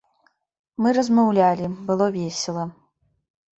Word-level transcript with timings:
Мы 0.85 0.93
размаўлялі, 0.99 1.67
было 1.91 2.05
весела. 2.19 2.67